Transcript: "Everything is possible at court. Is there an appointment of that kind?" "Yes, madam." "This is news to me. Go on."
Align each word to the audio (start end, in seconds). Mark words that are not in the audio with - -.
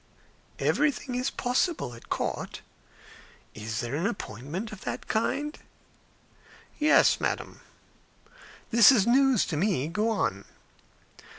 "Everything 0.57 1.13
is 1.13 1.29
possible 1.29 1.93
at 1.93 2.09
court. 2.09 2.63
Is 3.53 3.81
there 3.81 3.93
an 3.95 4.07
appointment 4.07 4.71
of 4.71 4.81
that 4.81 5.07
kind?" 5.07 5.55
"Yes, 6.79 7.19
madam." 7.21 7.61
"This 8.71 8.91
is 8.91 9.05
news 9.05 9.45
to 9.45 9.57
me. 9.57 9.87
Go 9.89 10.09
on." 10.09 10.45